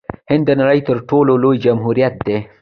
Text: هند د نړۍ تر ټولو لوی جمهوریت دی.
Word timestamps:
هند 0.31 0.43
د 0.47 0.51
نړۍ 0.61 0.79
تر 0.87 0.97
ټولو 1.09 1.33
لوی 1.43 1.57
جمهوریت 1.65 2.15
دی. 2.27 2.37